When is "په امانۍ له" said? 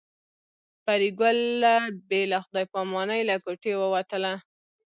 2.71-3.35